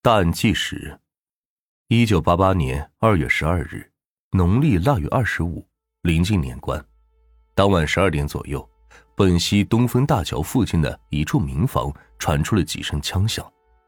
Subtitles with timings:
[0.00, 0.96] 大案纪实：
[1.88, 3.84] 一九八八年二月十二日，
[4.30, 5.66] 农历腊月二十五，
[6.02, 6.82] 临近年关。
[7.52, 8.66] 当晚十二点左右，
[9.16, 13.44] 本溪东风大桥附近的一处民房传出了几声枪响。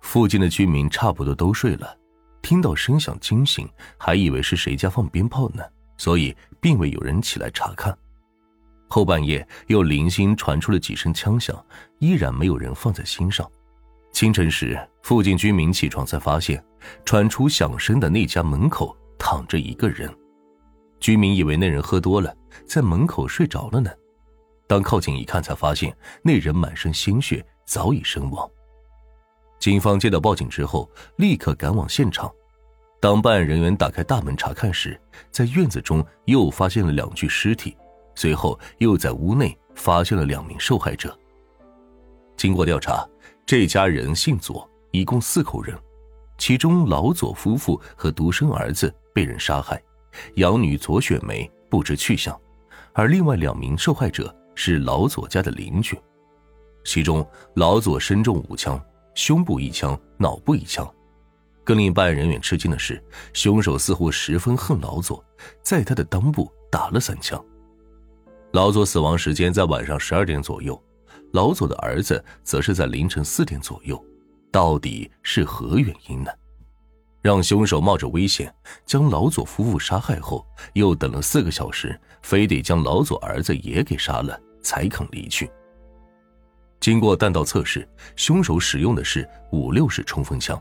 [0.00, 1.96] 附近的居民差不多都睡了，
[2.42, 5.62] 听到声响惊醒，还以为是谁家放鞭炮呢，
[5.98, 7.96] 所以并未有人起来查看。
[8.88, 11.64] 后半夜又零星传出了几声枪响，
[12.00, 13.48] 依然没有人放在心上。
[14.12, 16.62] 清晨时，附近居民起床才发现，
[17.04, 20.08] 传出响声的那家门口躺着一个人。
[21.00, 22.32] 居民以为那人喝多了，
[22.66, 23.90] 在门口睡着了呢。
[24.68, 28.48] 当靠近一看，才发现那人满身鲜血，早已身亡。
[29.58, 32.30] 警方接到报警之后，立刻赶往现场。
[33.00, 35.00] 当办案人员打开大门查看时，
[35.30, 37.76] 在院子中又发现了两具尸体，
[38.14, 41.18] 随后又在屋内发现了两名受害者。
[42.36, 43.04] 经过调查。
[43.44, 45.76] 这家人姓左，一共四口人，
[46.38, 49.82] 其中老左夫妇和独生儿子被人杀害，
[50.36, 52.38] 养女左雪梅不知去向，
[52.92, 55.98] 而另外两名受害者是老左家的邻居，
[56.84, 58.82] 其中老左身中五枪，
[59.14, 60.88] 胸部一枪，脑部一枪。
[61.64, 63.02] 更令办案人员吃惊的是，
[63.34, 65.22] 凶手似乎十分恨老左，
[65.62, 67.42] 在他的裆部打了三枪。
[68.52, 70.80] 老左死亡时间在晚上十二点左右。
[71.32, 74.02] 老左的儿子则是在凌晨四点左右，
[74.50, 76.30] 到底是何原因呢？
[77.22, 78.52] 让凶手冒着危险
[78.84, 85.50] 将老左夫妇杀害后，又等了四个小时，非得将老左儿子也给杀了才肯离去。
[86.80, 90.60] 经过弹道测试，凶手使用的是五六式冲锋枪，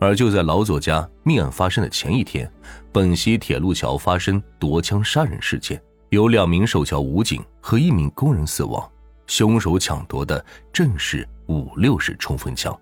[0.00, 2.50] 而就在老左家命案发生的前一天，
[2.92, 5.80] 本溪铁路桥发生夺枪杀人事件，
[6.10, 8.90] 有两名守桥武警和一名工人死亡。
[9.28, 12.76] 凶手抢夺的正是五六式冲锋枪。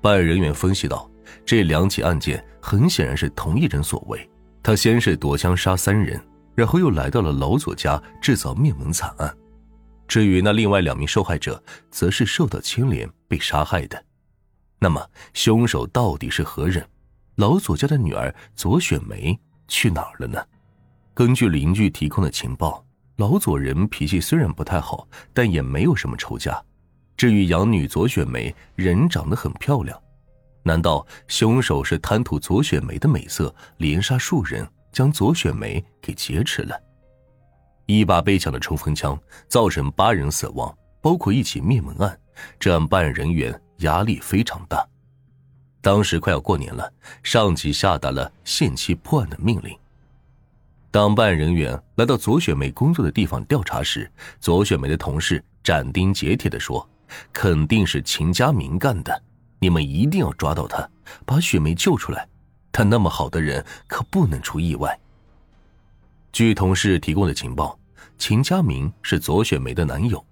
[0.00, 1.10] 办案人员分析到，
[1.44, 4.30] 这两起案件很显然是同一人所为。
[4.62, 6.22] 他先是夺枪杀三人，
[6.54, 9.34] 然后又来到了老左家制造灭门惨案。
[10.06, 14.02] 至于那另外两名受害者，则是受到牵连被杀害的。
[14.78, 16.86] 那么，凶手到底是何人？
[17.36, 19.38] 老左家的女儿左雪梅
[19.68, 20.42] 去哪儿了呢？
[21.14, 22.84] 根据邻居提供的情报。
[23.20, 26.58] 老左人脾气虽然不太好，但也没有什么仇家。
[27.18, 30.02] 至于养女左雪梅，人长得很漂亮，
[30.62, 36.74] 难道凶手是贪图左雪梅的美色，连杀数人，将左雪梅给劫持了？
[37.84, 42.18] 一把被抢的冲锋枪造成八人死亡，包括一起灭门案，
[42.58, 44.82] 这让办案人员压力非常大。
[45.82, 46.90] 当时快要过年了，
[47.22, 49.76] 上级下达了限期破案的命令。
[50.92, 56.88] 当办案人员来到左雪梅工作的地方调查时，左雪梅的同事斩钉截铁的说
[57.32, 59.22] ：“肯定是秦家明干的，
[59.60, 60.88] 你们一定要抓到他，
[61.24, 62.26] 把雪梅救出来。
[62.72, 64.98] 他那么好的人，可不能出意外。”
[66.32, 67.78] 据同事提供的情报，
[68.18, 70.24] 秦家明是左雪梅的男友，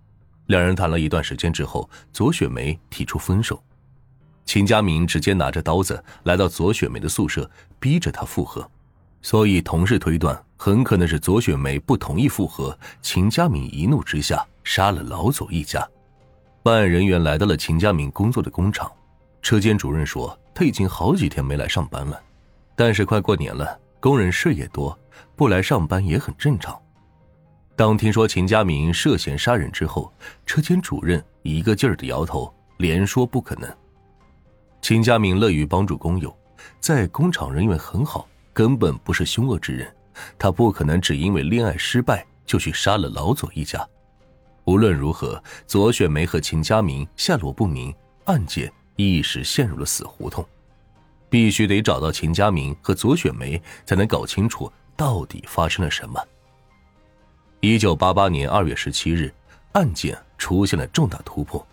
[0.46, 3.62] 两人谈了一段时间之后，左雪梅提出分手，
[4.44, 7.48] 秦家明直接拿着刀子来到左雪梅的宿舍，
[7.78, 8.68] 逼着她复合。
[9.20, 15.86] 所以，同事推断很可能是左雪梅不同意复合，秦家明一怒之下杀了老左一家。
[16.62, 18.90] 办案人员来到了秦家明工作的工厂，
[19.42, 22.20] 车间主任说他已经好几天没来上班了，
[22.76, 24.96] 但是快过年了，工人事也多，
[25.34, 26.78] 不来上班也很正常。
[27.74, 30.12] 当听说秦家明涉嫌杀人之后，
[30.46, 33.68] 车间主任一个劲儿的摇头，连说不可能。
[34.80, 36.36] 秦家明乐于帮助工友，
[36.80, 38.28] 在工厂人缘很好。
[38.58, 39.96] 根本不是凶恶之人，
[40.36, 43.88] 他不可能只因为恋爱失败就去杀了老左一家。
[44.64, 50.44] 无论如何，左雪梅和秦家明下落不明，案件一时陷入了死胡同。
[51.30, 56.20] 必须得找到秦家明和左雪梅，才能搞清楚到底发生了什么。
[57.60, 59.32] 一九八八年二月十七日，
[59.70, 61.64] 案件出现了重大突破。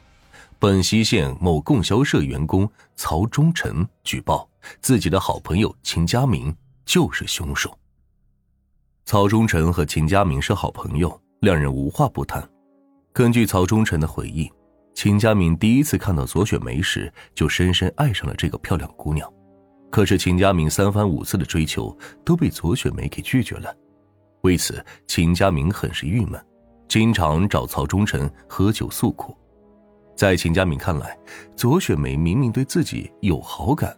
[0.60, 4.48] 本溪县某供销社员工曹忠臣举报，
[4.82, 6.56] 自己的好朋友秦家明。
[6.86, 7.78] 就是凶手。
[9.06, 12.48] 曹忠臣和秦家明是好朋友，两人无话不谈。
[13.14, 14.52] 根据曹忠臣的回忆，
[14.94, 19.32] 秦家明第一次看到左雪梅时，就深深爱上了这个漂亮姑娘。
[19.92, 21.96] 可是秦家明三番五次的追求
[22.26, 23.74] 都被左雪梅给拒绝了，
[24.42, 26.44] 为此秦家明很是郁闷，
[26.88, 29.38] 经常找曹忠臣喝酒诉苦。
[30.16, 31.18] 在秦家明看来，
[31.56, 33.98] 左雪梅明明对自己有好感，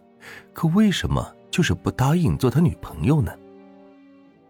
[0.52, 1.34] 可为什么？
[1.58, 3.32] 就是不答应做他女朋友呢。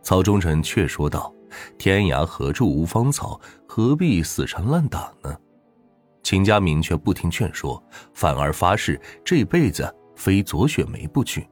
[0.03, 1.35] 曹忠臣却说道
[1.79, 5.35] ：“天涯何处无芳草，何必死缠烂打呢？”
[6.23, 7.83] 秦家明却不听劝说，
[8.13, 11.49] 反而发誓这辈子非左雪梅不娶。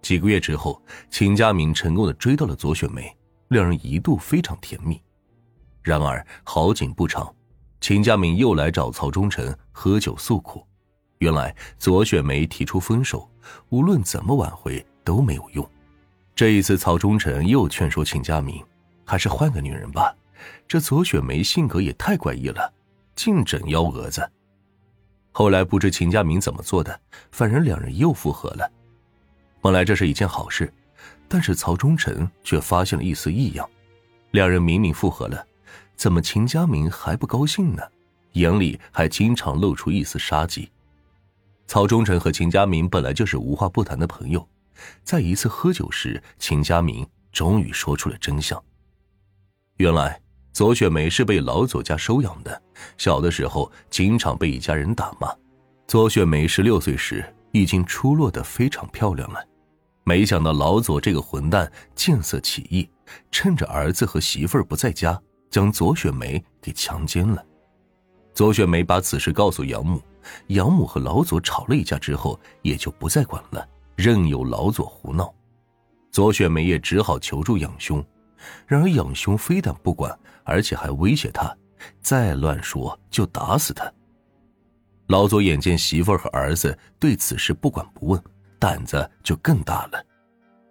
[0.00, 0.80] 几个月之后，
[1.10, 3.12] 秦家明成功的追到了左雪梅，
[3.48, 5.02] 两人一度非常甜蜜。
[5.82, 7.34] 然而好景不长，
[7.80, 10.64] 秦家明又来找曹忠诚喝酒诉苦。
[11.24, 13.26] 原来左雪梅提出分手，
[13.70, 15.66] 无论怎么挽回都没有用。
[16.36, 18.62] 这一次，曹忠诚又劝说秦家明，
[19.06, 20.14] 还是换个女人吧。
[20.68, 22.70] 这左雪梅性格也太怪异了，
[23.16, 24.30] 净整幺蛾子。
[25.32, 27.00] 后来不知秦家明怎么做的，
[27.32, 28.70] 反正两人又复合了。
[29.62, 30.70] 本来这是一件好事，
[31.26, 33.66] 但是曹忠诚却发现了一丝异样。
[34.32, 35.42] 两人明明复合了，
[35.96, 37.82] 怎么秦家明还不高兴呢？
[38.32, 40.68] 眼里还经常露出一丝杀机。
[41.66, 44.46] 曹忠诚和秦家明本来就是无话不谈的朋友，
[45.02, 48.62] 在一次喝酒时，秦家明终于说出了真相。
[49.78, 50.20] 原来
[50.52, 52.62] 左雪梅是被老左家收养的，
[52.96, 55.28] 小的时候经常被一家人打骂。
[55.88, 59.44] 左雪梅十六岁时已经出落得非常漂亮了。
[60.04, 62.88] 没想到老左这个混蛋见色起意，
[63.30, 65.20] 趁着儿子和媳妇儿不在家，
[65.50, 67.44] 将左雪梅给强奸了。
[68.34, 70.00] 左雪梅把此事告诉养母，
[70.48, 73.66] 养母和老左吵了一架之后，也就不再管了，
[73.96, 75.32] 任由老左胡闹。
[76.10, 78.04] 左雪梅也只好求助养兄，
[78.66, 81.56] 然而养兄非但不管，而且还威胁他，
[82.00, 83.92] 再乱说就打死他。
[85.08, 88.22] 老左眼见媳妇儿和儿子对此事不管不问。
[88.56, 90.02] 胆子就更大了，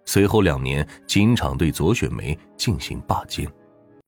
[0.04, 3.48] 随后两年经常对左雪梅进行霸奸。